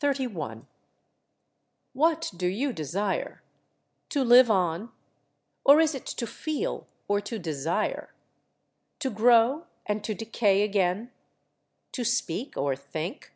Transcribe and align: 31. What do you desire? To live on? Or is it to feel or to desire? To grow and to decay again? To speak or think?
31. 0.00 0.66
What 1.94 2.30
do 2.36 2.46
you 2.46 2.70
desire? 2.70 3.40
To 4.10 4.22
live 4.22 4.50
on? 4.50 4.92
Or 5.64 5.80
is 5.80 5.94
it 5.94 6.04
to 6.04 6.26
feel 6.26 6.86
or 7.08 7.22
to 7.22 7.38
desire? 7.38 8.12
To 8.98 9.08
grow 9.08 9.64
and 9.86 10.04
to 10.04 10.12
decay 10.12 10.62
again? 10.64 11.12
To 11.92 12.04
speak 12.04 12.58
or 12.58 12.76
think? 12.76 13.32